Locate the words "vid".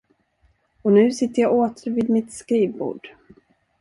1.91-2.09